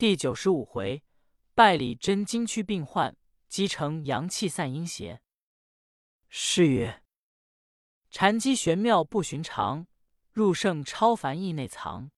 [0.00, 1.04] 第九十五回，
[1.54, 3.14] 拜里真经祛病患，
[3.48, 5.20] 积成阳气散阴邪。
[6.30, 7.02] 诗曰：
[8.08, 9.86] 禅机玄妙不寻常，
[10.32, 12.10] 入圣超凡意内藏。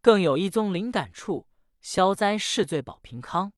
[0.00, 1.46] 更有一宗灵感处，
[1.80, 3.52] 消灾释罪保平康。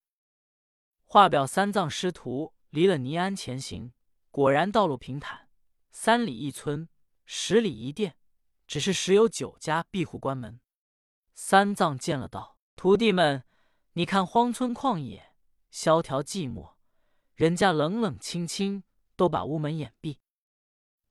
[1.06, 3.94] 画表三藏师徒离了尼庵前行，
[4.30, 5.48] 果然道路平坦，
[5.90, 6.86] 三里一村，
[7.24, 8.18] 十里一店，
[8.66, 10.60] 只是时有九家闭户关门。
[11.32, 13.44] 三藏见了道：“徒弟们，
[13.92, 15.32] 你看荒村旷野，
[15.70, 16.74] 萧条寂寞，
[17.34, 18.84] 人家冷冷清清，
[19.16, 20.20] 都把屋门掩闭。”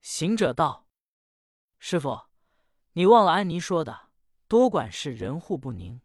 [0.02, 0.88] 行者道
[1.80, 2.28] ：“师傅，
[2.92, 4.12] 你忘了安妮说的，
[4.48, 6.02] 多管事，人户不宁。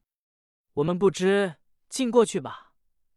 [0.75, 1.57] 我们不知，
[1.89, 2.73] 进过去吧。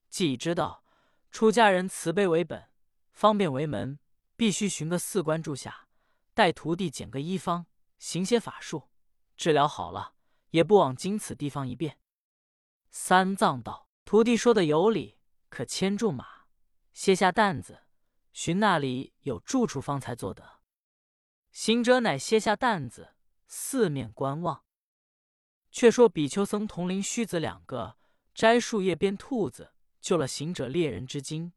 [0.09, 0.84] 既已知道，
[1.31, 2.70] 出家人慈悲为本，
[3.14, 4.00] 方便为门，
[4.36, 5.88] 必须寻个寺观住下，
[6.34, 7.67] 待徒弟捡个医方，
[7.98, 8.89] 行些法术，
[9.38, 10.16] 治疗好了，
[10.50, 12.00] 也不枉经此地方一遍。”
[12.94, 16.26] 三藏道：“徒弟说的有理，可牵住马，
[16.92, 17.84] 卸下担子，
[18.34, 20.59] 寻那里有住处方才做得。”
[21.53, 23.16] 行者乃卸下担子，
[23.47, 24.66] 四面观望。
[25.72, 27.97] 却说比丘僧同林虚子两个
[28.34, 31.53] 摘树叶编兔子，救了行者猎人之经。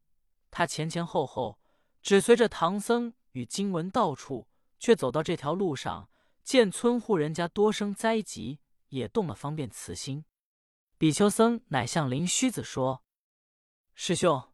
[0.49, 1.59] 他前前后后
[2.01, 4.47] 只随着唐僧与经文到处，
[4.79, 6.09] 却走到这条路上，
[6.43, 10.23] 见村户人家多生灾疾，也动了方便慈心。
[10.97, 13.03] 比丘僧乃向灵虚子说
[13.93, 14.51] ：“师兄，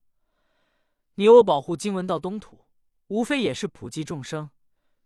[1.16, 2.66] 你我保护经文到东土，
[3.08, 4.50] 无非也是普济众生。”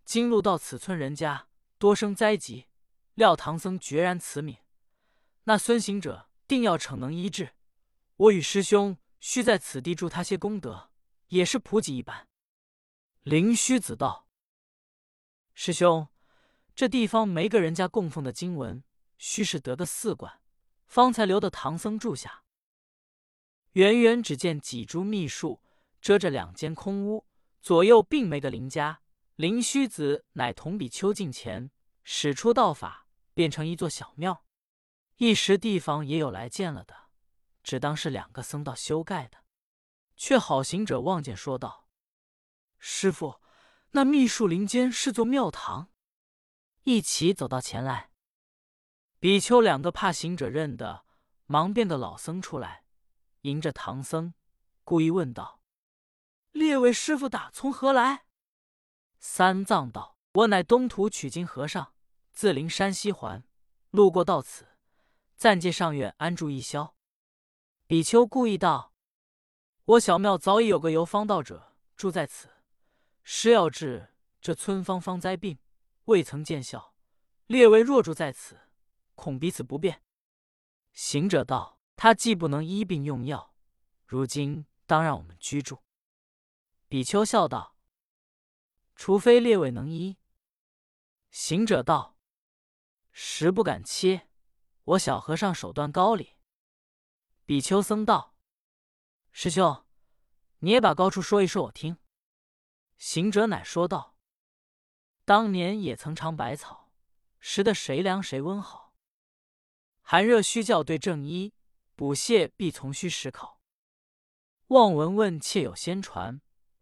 [0.05, 1.47] 今路到此村人家
[1.77, 2.67] 多生灾疾，
[3.15, 4.59] 料唐僧决然慈悯，
[5.45, 7.55] 那孙行者定要逞能医治。
[8.15, 10.91] 我与师兄须在此地助他些功德，
[11.29, 12.27] 也是普济一般。
[13.23, 14.29] 灵虚子道
[15.53, 16.07] ：“师兄，
[16.75, 18.83] 这地方没个人家供奉的经文，
[19.17, 20.39] 须是得个寺观，
[20.87, 22.43] 方才留的唐僧住下。”
[23.73, 25.61] 远远只见几株密树
[25.99, 27.25] 遮着两间空屋，
[27.61, 29.01] 左右并没个邻家。
[29.35, 31.69] 灵虚子乃同比丘近前，
[32.03, 34.45] 使出道法，变成一座小庙。
[35.17, 36.95] 一时地方也有来见了的，
[37.61, 39.39] 只当是两个僧道修盖的。
[40.15, 41.89] 却好行者望见，说道
[42.79, 43.41] ：“师傅，
[43.91, 45.89] 那密树林间是座庙堂。”
[46.83, 48.11] 一起走到前来。
[49.25, 51.03] 比丘两个怕行者认得，
[51.47, 52.83] 忙变个老僧出来，
[53.41, 54.35] 迎着唐僧，
[54.83, 55.59] 故意问道
[56.53, 58.25] ：“列位师傅打从何来？”
[59.17, 61.95] 三藏道：“我乃东土取经和尚，
[62.33, 63.43] 自灵山西还，
[63.89, 64.67] 路过到此，
[65.35, 66.95] 暂借上院安住一宵。”
[67.87, 68.93] 比丘故意道
[69.85, 72.47] ：“我小庙早已有个游方道者住在此，
[73.23, 75.57] 施药治这村方方灾病，
[76.03, 76.93] 未曾见效。
[77.47, 78.64] 列位若住在此，
[79.15, 80.03] 恐彼此不便。”
[80.93, 83.55] 行者道：“他既不能医病用药，
[84.05, 85.83] 如今当让我们居住。”
[86.87, 87.75] 比丘笑道。
[88.95, 90.17] 除非列位能医，
[91.29, 92.17] 行者道
[93.11, 94.29] ：“实不敢切，
[94.83, 96.37] 我小和尚手段高哩。”
[97.45, 98.37] 比丘僧道
[99.33, 99.85] ：“师兄，
[100.59, 101.97] 你也把高处说一说，我听。”
[102.97, 104.17] 行者乃说道
[105.25, 106.93] ：“当年也曾尝百草，
[107.41, 108.84] 食得谁凉谁温好。
[110.07, 111.51] 寒热须教对正医，
[111.95, 113.59] 补泻必从虚实考。
[114.67, 116.39] 望闻问切有先传，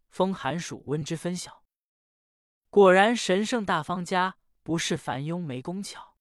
[0.09, 1.63] 风寒暑温之分晓。”
[2.69, 6.17] 果然神圣大方家，不是凡庸没工巧。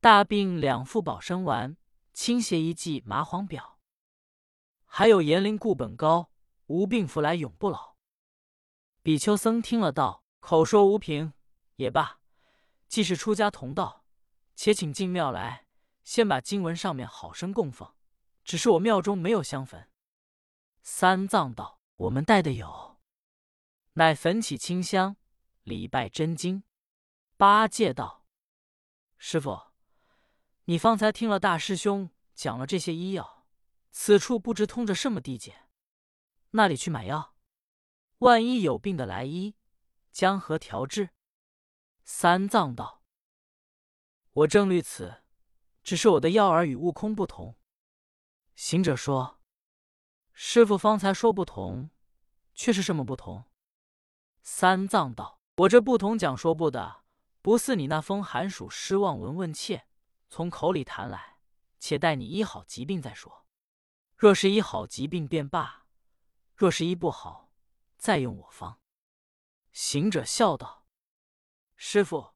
[0.00, 1.76] 大病两副保生丸，
[2.12, 3.78] 轻邪一剂麻黄表。
[4.84, 6.32] 还有延龄固本膏，
[6.66, 7.94] 无病服来永不老。
[9.04, 11.32] 比丘僧听了道：“口说无凭
[11.76, 12.18] 也罢，
[12.88, 14.04] 既是出家同道，
[14.56, 15.61] 且请进庙来，
[16.04, 17.94] 先把经文上面好生供奉。
[18.44, 19.88] 只是我庙中没有香焚。”
[20.82, 23.00] 三藏道：“我们带的有。”
[23.94, 25.16] 乃焚起清香。
[25.62, 26.64] 礼拜真经，
[27.36, 28.26] 八戒道
[29.16, 29.70] ：“师傅，
[30.64, 33.46] 你方才听了大师兄讲了这些医药，
[33.92, 35.68] 此处不知通着什么地界，
[36.50, 37.36] 那里去买药？
[38.18, 39.54] 万一有病的来医，
[40.10, 41.10] 将何调治？”
[42.02, 43.04] 三藏道
[44.32, 45.21] ：“我正虑此，
[45.82, 47.56] 只是我的药儿与悟空不同。”
[48.54, 49.40] 行者说
[50.32, 51.90] ：“师傅方才说不同，
[52.54, 53.44] 却是什么不同？”
[54.42, 55.40] 三藏道。
[55.56, 57.04] 我这不同讲说不的，
[57.42, 59.86] 不似你那风寒暑失望闻问切，
[60.28, 61.36] 从口里谈来，
[61.78, 63.46] 且待你医好疾病再说。
[64.16, 65.84] 若是医好疾病便罢，
[66.56, 67.52] 若是医不好，
[67.98, 68.80] 再用我方。
[69.72, 70.86] 行者笑道
[71.76, 72.32] ：“师傅，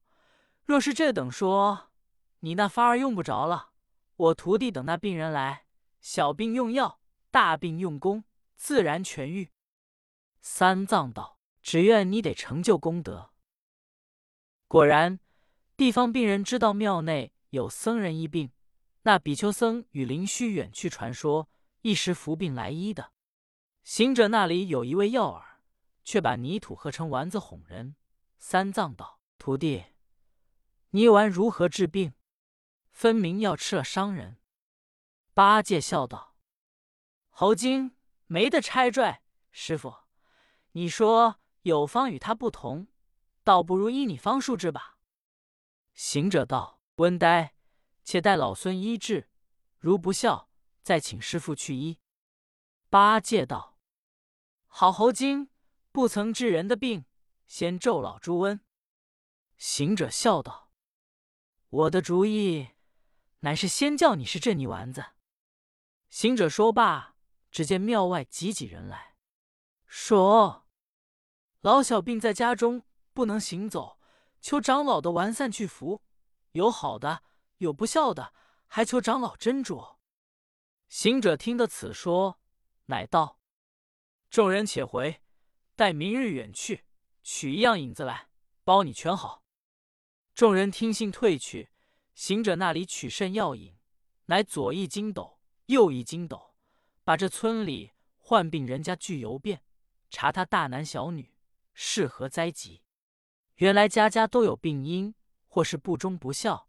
[0.63, 1.86] 若是这等说，
[2.39, 3.71] 你那法儿用不着了。
[4.15, 5.65] 我徒弟等那病人来，
[6.01, 6.99] 小病用药，
[7.31, 8.23] 大病用功，
[8.55, 9.51] 自然痊愈。”
[10.41, 13.31] 三藏道：“只愿你得成就功德。”
[14.67, 15.19] 果然，
[15.75, 18.51] 地方病人知道庙内有僧人医病，
[19.03, 21.49] 那比丘僧与灵虚远去传说，
[21.81, 23.11] 一时服病来医的。
[23.83, 25.43] 行者那里有一位药饵，
[26.03, 27.95] 却把泥土合成丸子哄人。
[28.37, 29.85] 三藏道：“徒弟，
[30.89, 32.13] 泥丸如何治病？
[32.97, 34.39] 分明要吃了伤人。”
[35.35, 36.35] 八戒笑道
[37.29, 37.95] ：“猴精
[38.25, 39.21] 没得拆拽，
[39.51, 39.93] 师傅，
[40.71, 42.87] 你说有方与他不同。”
[43.45, 44.97] 倒不如依你方术治吧。
[45.93, 47.55] 行者道：“温呆，
[48.03, 49.29] 且待老孙医治，
[49.77, 50.49] 如不效，
[50.81, 51.99] 再请师傅去医。”
[52.89, 53.77] 八戒道
[54.67, 55.49] ：“好猴精，
[55.93, 57.05] 不曾治人的病，
[57.45, 58.59] 先咒老猪瘟。”
[59.55, 60.69] 行者笑道
[61.69, 62.71] ：“我的主意，
[63.47, 65.05] 乃是先叫你是这泥丸子。”
[66.11, 67.15] 行者说罢，
[67.49, 69.15] 只见庙外挤挤人来，
[69.85, 70.67] 说
[71.61, 72.83] ：“老小病在家中。”
[73.17, 73.99] 不能行走，
[74.41, 76.03] 求长老的完散去服。
[76.51, 77.23] 有好的，
[77.57, 78.31] 有不孝的，
[78.67, 79.97] 还求长老斟酌。
[80.87, 82.39] 行者听得此说，
[82.85, 83.39] 乃道
[84.29, 85.23] ：“众人且回，
[85.75, 86.85] 待明日远去，
[87.23, 88.29] 取一样引子来，
[88.63, 89.43] 包你全好。”
[90.35, 91.71] 众人听信退去。
[92.17, 93.75] 行者那里取甚药引，
[94.25, 96.55] 乃左一筋斗，右一筋斗，
[97.03, 99.61] 把这村里患病人家俱游遍，
[100.09, 101.35] 查他大男小女，
[101.75, 102.81] 是何灾疾。
[103.57, 105.13] 原来家家都有病因，
[105.45, 106.67] 或是不忠不孝，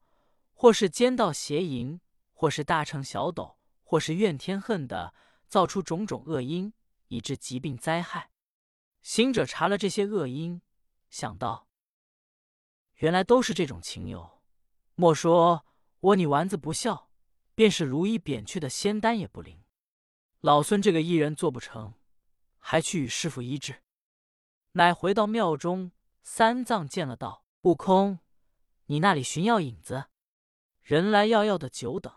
[0.53, 1.99] 或是奸盗邪淫，
[2.35, 5.15] 或是大乘小斗，或是怨天恨的，
[5.49, 6.75] 造出种种恶因，
[7.07, 8.33] 以致疾病灾害。
[9.01, 10.61] 行者查了这些恶因，
[11.09, 11.69] 想到
[12.97, 14.38] 原来都是这种情由。
[15.01, 15.65] 莫说
[16.01, 17.09] 我你丸子不孝，
[17.55, 19.63] 便是如意扁去的仙丹也不灵。
[20.41, 21.95] 老孙这个艺人做不成，
[22.59, 23.85] 还去与师傅医治。
[24.73, 25.93] 乃回到庙中。
[26.21, 28.19] 三藏见了，道：“悟空，
[28.87, 30.07] 你那里寻药引子？
[30.83, 32.13] 人来要药的久等。”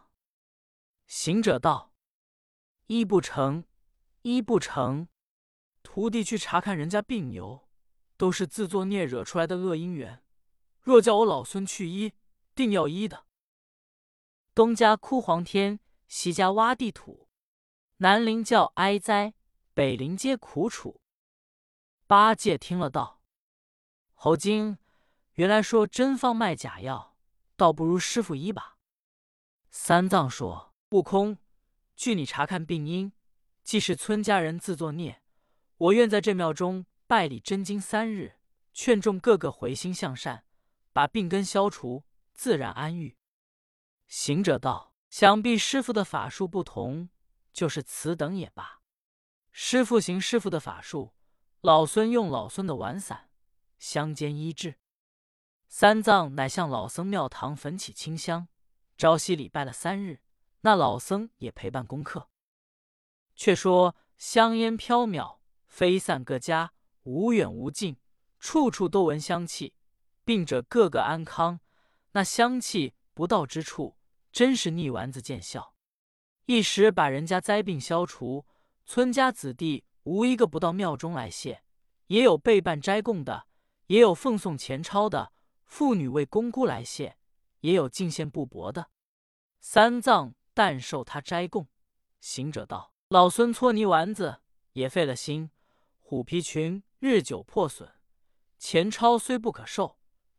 [1.06, 1.94] 行者道
[2.88, 3.64] ：“医不成，
[4.24, 5.08] 医不成。
[5.84, 7.70] 徒弟去查看人家病由，
[8.18, 10.24] 都是自作孽惹出来的恶因缘。
[10.82, 12.14] 若叫我老孙去医，
[12.62, 13.26] 定要医的。
[14.54, 17.28] 东家哭黄天，西家挖地土，
[17.98, 19.34] 南邻叫哀哉，
[19.74, 21.02] 北邻皆苦楚。”
[22.06, 23.24] 八戒听了道。
[24.14, 24.78] 猴精，
[25.34, 27.16] 原来说真方卖假药，
[27.56, 28.78] 倒不如师傅医吧。
[29.72, 31.40] 三藏说：“悟空，
[31.96, 33.12] 据你查看病因，
[33.64, 35.24] 既是村家人自作孽，
[35.78, 38.36] 我愿在这庙中拜礼真经三日，
[38.72, 40.46] 劝众个个回心向善，
[40.94, 42.04] 把病根消除，
[42.42, 43.16] 自然安愈。”
[44.10, 47.10] 行者道：“想必师傅的法术不同，
[47.54, 48.82] 就是此等也罢。
[49.52, 51.14] 师傅行师傅的法术，
[51.62, 53.30] 老孙用老孙的丸散。”
[53.78, 54.80] 相间医治，
[55.68, 58.48] 三藏乃向老僧庙堂焚起清香，
[58.98, 60.22] 朝夕礼拜了三日。
[60.62, 62.32] 那老僧也陪伴功课。
[63.36, 66.74] 却说香烟飘渺，飞散各家，
[67.04, 67.98] 无远无近，
[68.40, 69.76] 处处都闻香气，
[70.26, 71.60] 病者个个安康。
[72.12, 73.98] 那香气不到之处，
[74.32, 75.76] 真是逆丸子见效，
[76.46, 78.46] 一时把人家灾病消除。
[78.86, 81.64] 村家子弟无一个不到庙中来谢，
[82.08, 83.48] 也有备办斋供的。
[83.88, 85.34] 也有奉送钱钞的
[85.66, 87.18] 妇女为公姑来谢，
[87.60, 88.90] 也有进献布帛的。
[89.60, 91.68] 三藏但受他斋供。
[92.22, 94.42] 行者道：“老孙搓泥丸子
[94.72, 95.52] 也费了心，
[96.00, 97.90] 虎皮裙日久破损，
[98.58, 99.98] 钱钞虽不可受，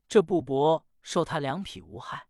[0.09, 2.29] 这布帛受他两匹无害。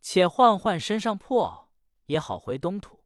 [0.00, 1.68] 且换换身上破袄，
[2.06, 3.04] 也好回东土。”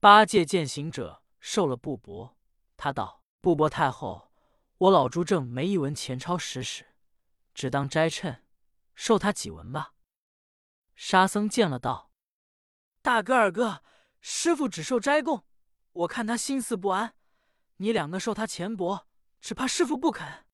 [0.00, 2.34] 八戒见行者受了布帛，
[2.76, 4.32] 他道：“布帛太厚。”
[4.78, 6.94] 我老朱正没一文钱钞使使，
[7.52, 8.44] 只当斋称，
[8.94, 9.94] 受他几文吧。
[10.94, 12.12] 沙僧见了道
[13.02, 13.82] ：“大哥二哥，
[14.20, 15.44] 师傅只受斋供，
[15.90, 17.16] 我看他心思不安，
[17.78, 19.06] 你两个受他钱帛，
[19.40, 20.46] 只怕师傅不肯。”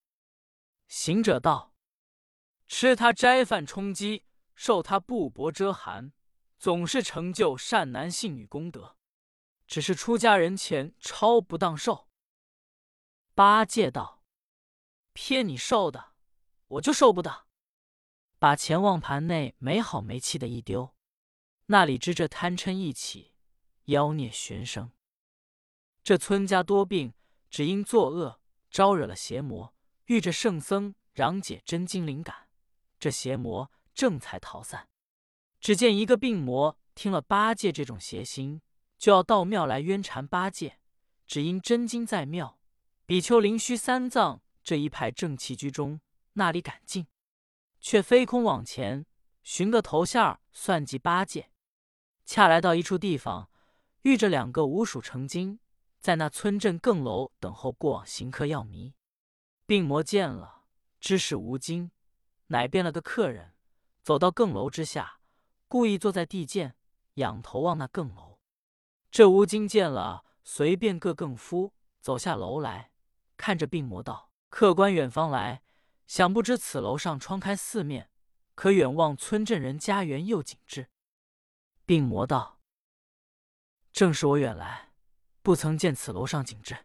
[0.88, 1.73] 行者道
[2.66, 6.12] ：“吃他斋饭充饥，受他布帛遮寒，
[6.58, 8.96] 总是成就善男信女功德。
[9.66, 12.08] 只是出家人钱超不当受。”
[13.34, 14.22] 八戒道
[15.12, 16.12] ：“骗你受的，
[16.68, 17.46] 我就受不得。
[18.38, 20.94] 把钱往盘内没好没气的一丢，
[21.66, 23.32] 那里知这贪嗔一起，
[23.86, 24.92] 妖孽旋生。
[26.02, 27.14] 这村家多病，
[27.48, 28.40] 只因作恶，
[28.70, 29.74] 招惹了邪魔。
[30.04, 32.43] 遇着圣僧攘解真经灵感，
[33.04, 34.88] 这邪魔正才逃散。
[35.60, 38.62] 只见一个病魔听了八戒这种邪心，
[38.96, 40.78] 就要到庙来冤缠八戒。
[41.26, 42.58] 只因真经在庙，
[43.04, 46.00] 比丘灵虚三藏这一派正气居中，
[46.32, 47.06] 那里敢进？
[47.78, 49.04] 却飞空往前，
[49.42, 51.50] 寻个头线儿算计八戒。
[52.24, 53.50] 恰来到一处地方，
[54.00, 55.60] 遇着两个五鼠成精，
[56.00, 58.94] 在那村镇更楼等候过往行客要迷。
[59.66, 60.62] 病魔见了，
[60.98, 61.90] 知是吴京，
[62.48, 63.54] 乃变了个客人，
[64.02, 65.20] 走到更楼之下，
[65.68, 66.74] 故意坐在地涧，
[67.14, 68.38] 仰头望那更楼。
[69.10, 70.24] 这吴京见了。
[70.46, 71.72] 随便个更夫
[72.02, 72.92] 走下楼来，
[73.38, 75.62] 看着病魔道：“客官远方来，
[76.06, 78.10] 想不知此楼上窗开四面，
[78.54, 80.90] 可远望村镇人家园又景致。”
[81.86, 82.60] 病魔道
[83.90, 84.92] ：“正是我远来，
[85.40, 86.84] 不曾见此楼上景致。”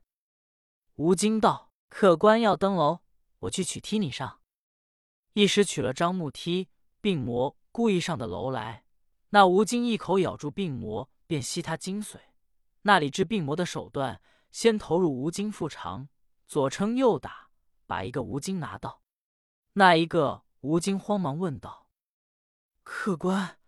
[0.96, 3.02] 吴京道：“客官要登楼，
[3.40, 4.39] 我去取梯你上。”
[5.34, 6.70] 一时取了张木梯，
[7.02, 8.84] 病魔故意上的楼来，
[9.30, 12.18] 那吴京一口咬住病魔，便吸他精髓。
[12.82, 14.22] 那里治病魔的手段，
[14.52, 16.10] 先投入吴京腹肠，
[16.48, 17.50] 左撑右打，
[17.86, 19.04] 把一个吴京拿到。
[19.74, 21.88] 那一个吴京慌忙问道
[22.84, 23.60] ：“客官，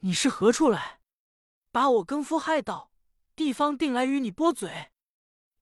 [0.00, 1.00] 你是何处来？
[1.70, 2.90] 把我更夫害到，
[3.36, 4.90] 地方定来与你拨嘴。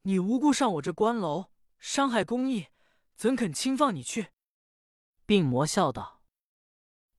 [0.03, 2.69] 你无故上我这官楼，伤害公义，
[3.15, 4.29] 怎肯轻放你去？”
[5.31, 6.25] 病魔笑道：“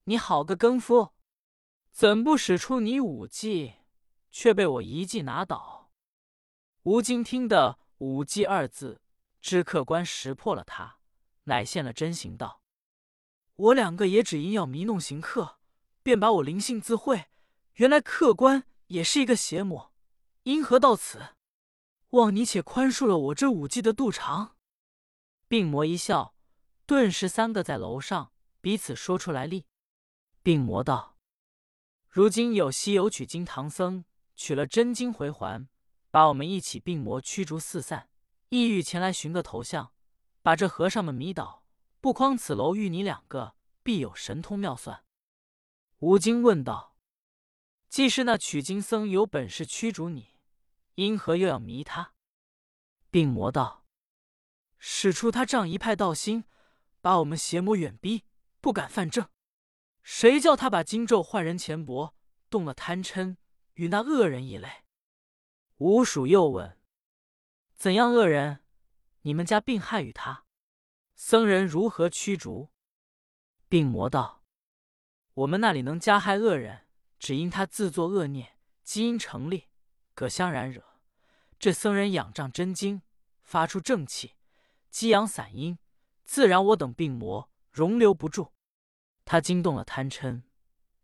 [0.03, 1.13] 你好个更夫，
[1.91, 3.75] 怎不使出你武技？”
[4.29, 5.93] 却被我一记拿倒。
[6.83, 9.01] 吴京听得“武技”二字，
[9.39, 10.97] 知客官识破了他，
[11.45, 12.61] 乃现了真形道
[13.55, 15.59] ：“我两个也只因要迷弄行客，
[16.03, 17.27] 便把我灵性自会。
[17.75, 19.93] 原来客官也是一个邪魔，
[20.43, 21.37] 因何到此？
[22.09, 24.57] 望你且宽恕了我这武技的肚肠。”
[25.47, 26.35] 病魔一笑，
[26.91, 29.65] 顿时三个在楼上彼此说出来例。
[30.43, 31.15] 病魔道
[32.11, 34.03] ：“如今有西游取经唐僧。”
[34.35, 35.69] 取了真经回还，
[36.09, 38.09] 把我们一起病魔驱逐四散，
[38.49, 39.93] 意欲前来寻个头像，
[40.41, 41.63] 把这和尚们迷倒。
[42.01, 45.05] 不匡此楼遇你两个，必有神通妙算。
[45.99, 46.97] 吴京问道
[47.87, 50.35] ：“既是那取经僧有本事驱逐你，
[50.95, 52.15] 因何又要迷他？”
[53.09, 53.85] 病魔道
[54.77, 56.43] ：“使出他仗一派道心，
[57.01, 58.23] 把我们邪魔远逼，
[58.61, 59.27] 不敢犯正。
[60.01, 62.13] 谁叫他把经咒换人钱帛，
[62.49, 63.35] 动了贪嗔。”
[63.75, 64.83] 与那恶人一类，
[65.77, 66.77] 吴蜀又问
[67.73, 68.63] ：“怎样恶人？
[69.21, 70.45] 你们家病害与他，
[71.15, 72.69] 僧人如何驱逐？”
[73.69, 74.43] 病魔道
[75.33, 76.85] ：“我们那里能加害恶人，
[77.17, 79.69] 只因他自作恶孽，基因成立，
[80.13, 80.83] 葛香染惹。
[81.57, 83.01] 这僧人仰仗真经，
[83.41, 84.35] 发出正气，
[84.89, 85.79] 激阳散阴，
[86.23, 88.53] 自然我等病魔容留不住。
[89.25, 90.43] 他惊动了贪嗔，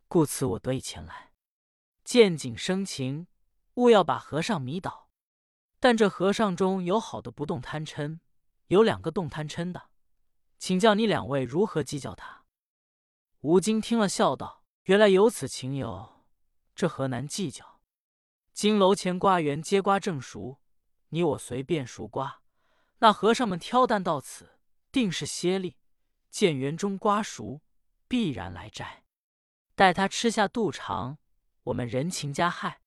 [0.07, 1.33] 故此我得以前来。”
[2.03, 3.27] 见景生情，
[3.75, 5.09] 勿要把和尚迷倒。
[5.79, 8.19] 但这和尚中有好的不动贪嗔，
[8.67, 9.89] 有两个动贪嗔的，
[10.57, 12.45] 请教你两位如何计较他？
[13.41, 16.25] 吴京听了，笑道：“原来有此情由，
[16.73, 17.79] 这何难计较？
[18.51, 20.59] 金楼前瓜园皆瓜正熟，
[21.09, 22.41] 你我随便熟瓜。
[22.97, 24.56] 那和尚们挑担到此，
[24.91, 25.77] 定是歇力。
[26.29, 27.61] 见园中瓜熟，
[28.07, 29.03] 必然来摘。
[29.75, 31.17] 待他吃下肚肠。”
[31.67, 32.81] 我们人情加害，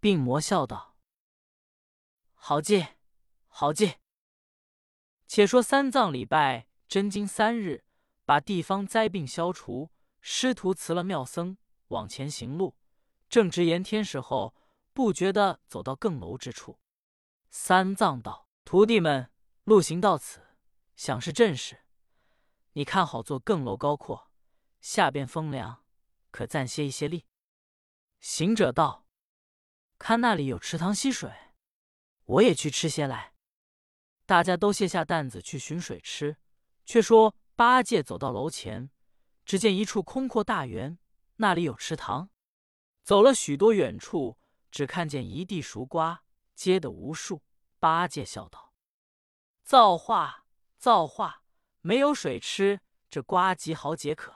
[0.00, 0.96] 病魔笑道
[2.32, 2.86] ：“好计，
[3.48, 3.96] 好计。
[5.26, 7.84] 且说三藏礼拜真经三日，
[8.24, 9.90] 把地方灾病消除，
[10.22, 12.78] 师徒辞了庙僧，往前行路。
[13.28, 14.54] 正值炎天时候，
[14.94, 16.78] 不觉得走到更楼之处。
[17.50, 19.30] 三藏道：“徒弟们，
[19.64, 20.51] 路行到此，
[20.96, 21.84] 想是正事。
[22.72, 24.30] 你看好做更楼高阔，
[24.80, 25.84] 下边风凉，
[26.30, 27.26] 可暂歇一些力。”
[28.20, 29.06] 行者道
[29.98, 31.30] ：“看那里有池塘溪水，
[32.24, 33.34] 我也去吃些来。”
[34.24, 36.38] 大家都卸下担子去寻水吃。
[36.84, 38.90] 却说八戒走到楼前，
[39.44, 40.98] 只见一处空阔大园，
[41.36, 42.28] 那里有池塘。
[43.04, 44.38] 走了许多远处，
[44.70, 47.42] 只看见一地熟瓜，结的无数。
[47.78, 48.72] 八戒笑道
[49.62, 50.41] ：“造化，
[50.82, 51.44] 造化！
[51.80, 54.34] 没有水吃，这瓜极好解渴。”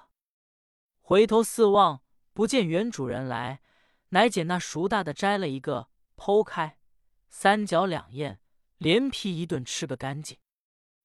[1.03, 3.61] 回头四望，不见原主人来。
[4.11, 6.79] 乃捡那熟大的摘了一个，剖开，
[7.29, 8.39] 三角两咽，
[8.79, 10.39] 连皮一顿吃个干净。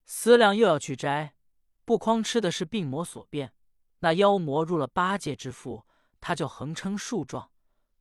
[0.05, 1.33] 思量又要去摘，
[1.86, 3.55] 不匡吃的是病魔所变，
[4.01, 5.88] 那妖魔入了八戒之腹，
[6.19, 7.50] 他就横撑竖撞，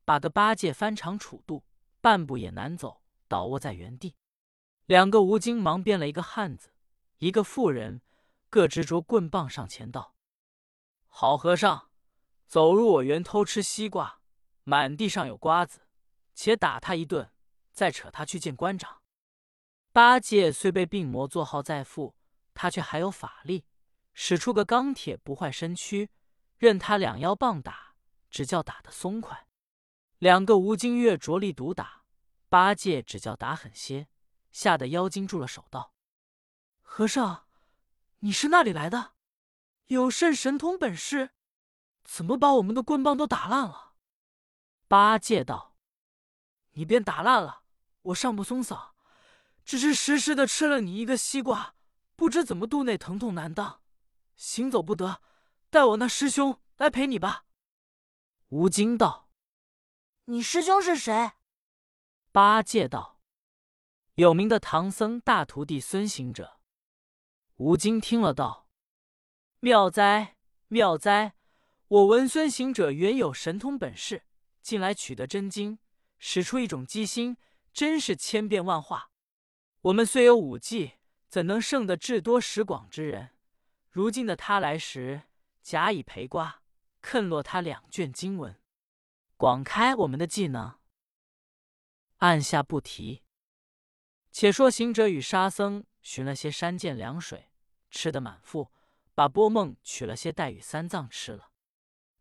[0.04, 1.64] 把个八戒翻肠杵肚，
[2.02, 4.14] 半步也难走，倒卧在原地。
[4.84, 6.74] 两个吴京忙变了一个汉子，
[7.20, 8.00] 一个妇人，
[8.48, 10.14] 各执着棍棒上前道
[11.06, 11.90] ：“好和尚，
[12.46, 14.20] 走入我园偷吃西瓜。”
[14.64, 15.82] 满地上有瓜子，
[16.34, 17.30] 且打他一顿，
[17.72, 19.02] 再扯他去见官长。
[19.92, 22.14] 八戒虽被病魔作号在腹，
[22.54, 23.66] 他却还有法力，
[24.14, 26.08] 使出个钢铁不坏身躯，
[26.56, 27.96] 任他两腰棒打，
[28.30, 29.46] 只叫打得松快。
[30.18, 32.04] 两个吴金月着力毒打，
[32.48, 34.08] 八戒只叫打狠些，
[34.52, 35.92] 吓得妖精住了手，道
[36.92, 37.46] ：“和尚，
[38.18, 39.12] 你是那里来的？
[39.86, 41.30] 有甚神通本事？
[42.02, 43.94] 怎么把我们的棍棒都打烂了？”
[44.88, 45.76] 八戒道
[46.74, 47.62] ：“你便打烂了，
[48.02, 48.90] 我尚不松嗓。”
[49.64, 51.76] 只是时时的吃了你一个西瓜，
[52.16, 53.82] 不知怎么肚内疼痛难当，
[54.34, 55.22] 行走不得。
[55.70, 57.44] 待我那师兄来陪你吧。
[58.48, 59.30] 吴京道
[60.26, 61.34] ：“你师兄是谁？”
[62.32, 63.20] 八戒道
[64.16, 66.56] ：“有名的唐僧大徒弟孙行者。”
[67.60, 68.70] 吴京听了道
[69.60, 70.38] ：“妙哉
[70.68, 71.34] 妙哉！
[71.88, 74.22] 我闻孙行者原有神通本事，
[74.62, 75.78] 近来取得真经，
[76.18, 77.36] 使出一种机心，
[77.74, 79.10] 真是千变万化。”
[79.82, 80.92] 我们虽有武技，
[81.28, 83.32] 怎能胜得智多识广之人？
[83.90, 85.24] 如今的他来时，
[85.60, 86.62] 假以陪瓜，
[87.02, 88.58] 啃落他两卷经文，
[89.36, 90.78] 广开我们的技能。
[92.20, 93.22] 按下不提。
[94.32, 97.49] 且说行者与沙僧寻了些山涧凉水，
[97.90, 98.72] 吃得满腹，
[99.14, 101.50] 把波梦取了些带与三藏吃了。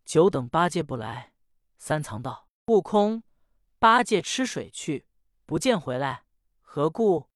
[0.04, 1.34] 久等八戒不来，
[1.78, 3.24] 三藏道：“悟空，
[3.78, 5.06] 八戒吃水去，
[5.46, 6.26] 不见回来，
[6.60, 7.30] 何故？”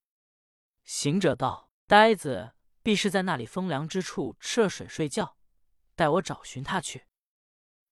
[0.84, 5.38] 行者道：“呆子必是在那里风凉之处吃了水睡觉，
[5.96, 7.06] 待我找寻他去。”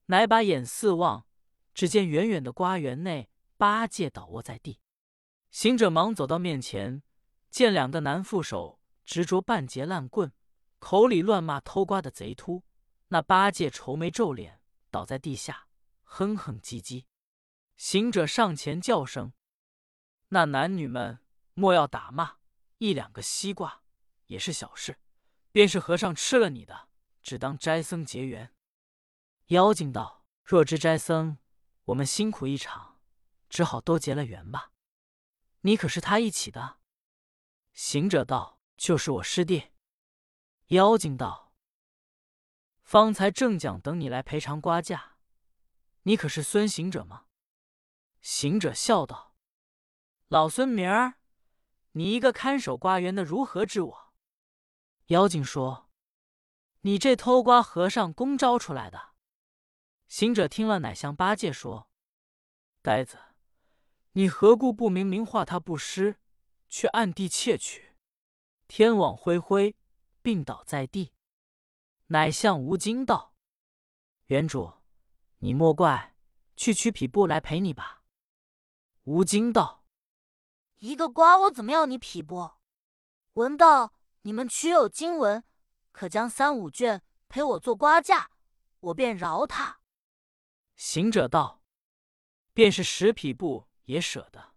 [0.07, 1.25] 乃把眼四望，
[1.73, 4.81] 只见远远的瓜园内，八戒倒卧在地。
[5.51, 7.01] 行者忙走到面前，
[7.49, 10.31] 见两个男副手执着半截烂棍，
[10.79, 12.63] 口里乱骂偷瓜的贼秃。
[13.07, 15.67] 那八戒愁眉皱脸，倒在地下，
[16.03, 17.05] 哼哼唧唧。
[17.75, 19.33] 行者上前叫声
[20.29, 21.19] ：“那男女们
[21.53, 22.37] 莫要打骂。”
[22.79, 23.83] 一两个西瓜
[24.27, 24.97] 也是小事，
[25.51, 26.89] 便是和尚吃了你的，
[27.21, 28.53] 只当斋僧结缘。
[29.47, 31.37] 妖精道：“若知斋僧，
[31.85, 32.99] 我们辛苦一场，
[33.49, 34.71] 只好都结了缘吧。
[35.61, 36.79] 你可是他一起的？”
[37.73, 39.69] 行者道：“就是我师弟。”
[40.69, 41.53] 妖精道
[42.81, 45.17] ：“方才正讲等你来赔偿瓜价，
[46.01, 47.25] 你可是孙行者吗？”
[48.21, 49.35] 行者笑道
[50.29, 51.19] ：“老孙明儿。”
[51.93, 54.13] 你一个看守瓜园的，如何治我？
[55.07, 55.91] 妖精说
[56.81, 59.11] ：“你这偷瓜和尚公招出来的。”
[60.09, 61.87] 行者听了，乃向八戒说
[62.81, 63.19] ：“呆子，
[64.13, 66.19] 你何故不明明化他不施，
[66.67, 67.89] 却暗地窃取？”
[68.73, 69.75] 天网恢恢，
[70.21, 71.11] 病倒在地，
[72.07, 73.35] 乃向吴京道
[74.27, 74.71] ：“原主，
[75.39, 76.15] 你莫怪，
[76.55, 78.05] 去取匹布来陪你吧。”
[79.03, 79.83] 吴京道。
[80.77, 82.49] 一个瓜，我怎么要你匹布？
[83.33, 85.43] 闻道你们取有经文，
[85.91, 88.31] 可将三五卷陪我做瓜架，
[88.79, 89.81] 我便饶他。
[90.77, 91.61] 行者道
[92.55, 94.53] ：“便是十匹布也舍得，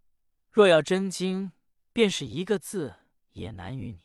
[0.49, 1.51] 若要真经，
[1.91, 2.95] 便是一个字
[3.33, 4.03] 也难与你。”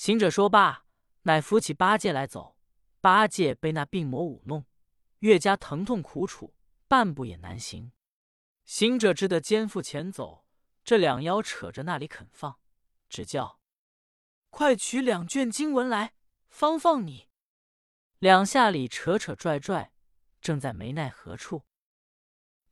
[0.00, 0.86] 行者说罢，
[1.24, 2.56] 乃扶起八戒来走。
[3.02, 4.64] 八戒被那病魔舞弄，
[5.18, 6.54] 越加疼痛苦楚，
[6.88, 7.92] 半步也难行。
[8.64, 10.46] 行者只得肩负前走。
[10.84, 12.58] 这两妖扯着那里肯放，
[13.10, 13.60] 只叫
[14.48, 16.14] 快取两卷经文来，
[16.48, 17.28] 方放你。
[18.20, 19.92] 两下里扯扯拽拽，
[20.40, 21.66] 正在没奈何处。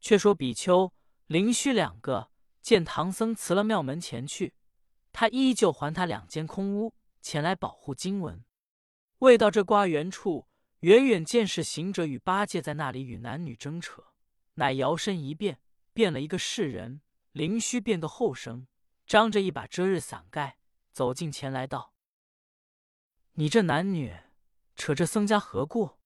[0.01, 0.95] 却说比丘、
[1.27, 2.31] 灵虚两个
[2.63, 4.55] 见唐僧辞了庙门前去，
[5.13, 8.45] 他依旧还他两间空屋前来保护经文。
[9.19, 10.49] 未到这瓜园处，
[10.81, 14.05] 远远见是行者与八戒在那里与男女争扯，
[14.55, 15.61] 乃摇身一变，
[15.93, 17.01] 变了一个世人。
[17.33, 18.67] 灵虚变个后生，
[19.07, 20.59] 张着一把遮日伞盖，
[20.93, 21.93] 走近前来道
[23.35, 24.17] ：“你这男女
[24.75, 25.99] 扯这僧家何故？”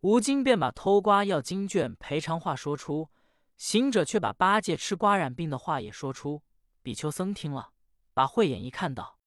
[0.00, 3.10] 吴京便把偷瓜要经卷赔偿话说出，
[3.56, 6.42] 行者却把八戒吃瓜染病的话也说出。
[6.82, 7.72] 比丘僧听了，
[8.14, 9.17] 把慧眼一看，道：“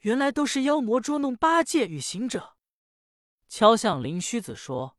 [0.00, 2.56] 原来都是妖魔捉弄八戒与行者。”
[3.48, 4.96] 敲向灵虚子说：“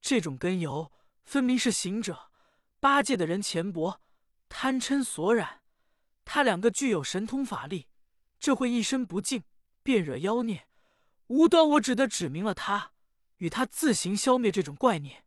[0.00, 0.92] 这种根由，
[1.24, 2.30] 分明是行者、
[2.78, 3.98] 八戒的人钱帛。”
[4.52, 5.62] 贪嗔所染，
[6.24, 7.86] 他两个具有神通法力，
[8.40, 9.44] 这会一身不净，
[9.84, 10.66] 便惹妖孽。
[11.28, 12.90] 无端我只得指明了他，
[13.36, 15.24] 与他自行消灭这种怪孽。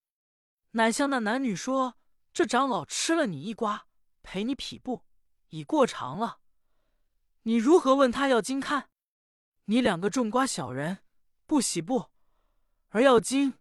[0.71, 1.97] 乃向那男女说
[2.33, 3.87] ：“这长老吃了你一瓜，
[4.23, 5.05] 赔你匹布，
[5.47, 6.41] 已过长了。
[7.43, 8.89] 你如何问他要金看？
[9.65, 10.99] 你两个种瓜小人，
[11.45, 12.10] 不喜不
[12.89, 13.53] 而要金，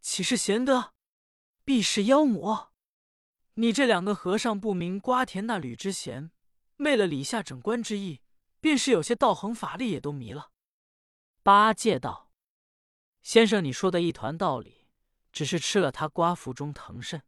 [0.00, 0.92] 岂是贤德？”
[1.64, 2.72] 必是妖魔。
[3.54, 6.32] 你这两个和尚不明瓜田那吕之贤
[6.76, 8.22] 昧了李下整官之意，
[8.60, 10.50] 便是有些道行法力也都迷了。”
[11.44, 12.32] 八戒道
[13.22, 14.88] ：“先生，你说的一团道理，
[15.30, 17.22] 只是吃了他瓜腹中疼甚，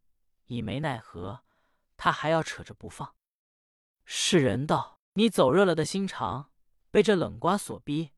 [0.46, 1.44] 已没奈何，
[1.96, 3.14] 他还要扯着不放。”
[4.04, 6.50] 世人道：“你走热了的心肠，
[6.90, 8.12] 被这冷瓜所逼。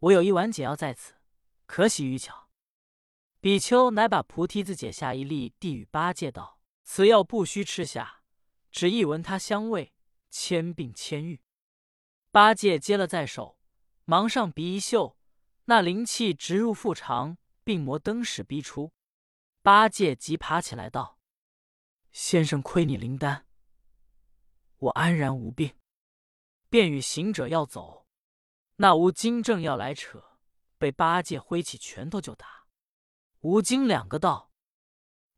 [0.00, 1.14] 我有一碗解药在此，
[1.66, 2.50] 可喜愚巧。”
[3.40, 8.22] 比丘乃把菩提子解下一粒，递与八戒道：“此药不须吃下，
[8.70, 9.92] 只一闻它香味，
[10.30, 11.42] 千病千愈。”
[12.30, 13.58] 八戒接了在手，
[14.04, 15.18] 忙上鼻一嗅，
[15.66, 18.92] 那灵气直入腹肠，病魔登时逼出。
[19.62, 21.18] 八戒急爬起来道
[22.12, 23.46] ：“先生亏你灵丹。”
[24.76, 25.74] 我安然无病，
[26.74, 28.04] 便与行者要走。
[28.78, 30.20] 那吴京正要来扯，
[30.76, 32.66] 被八戒挥起拳头就打。
[33.42, 34.50] 吴京两个道：“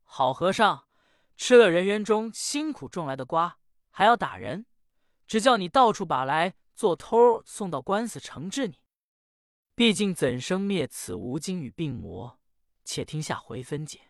[0.01, 0.87] 好和尚，
[1.35, 3.59] 吃了人园中辛苦种来的瓜，
[3.91, 4.65] 还要打人？
[5.27, 8.81] 只叫你到处把来做偷，送到官司惩治你。
[9.75, 12.39] 毕竟怎生灭此吴京与病魔？
[12.83, 14.01] 且听下回分解。”